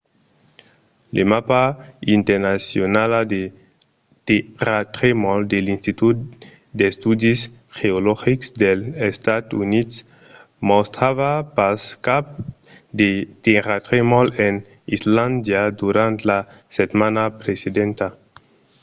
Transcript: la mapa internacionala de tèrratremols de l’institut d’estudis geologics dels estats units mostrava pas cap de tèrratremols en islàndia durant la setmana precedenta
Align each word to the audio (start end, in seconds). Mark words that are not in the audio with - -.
la 1.17 1.23
mapa 1.31 1.57
internacionala 2.17 3.19
de 3.33 3.41
tèrratremols 4.29 5.49
de 5.53 5.57
l’institut 5.65 6.17
d’estudis 6.77 7.39
geologics 7.79 8.45
dels 8.61 8.85
estats 9.11 9.51
units 9.63 9.95
mostrava 10.69 11.31
pas 11.57 11.81
cap 12.07 12.25
de 12.99 13.09
tèrratremols 13.45 14.35
en 14.47 14.53
islàndia 14.95 15.61
durant 15.81 16.17
la 16.29 16.39
setmana 16.77 17.23
precedenta 17.41 18.07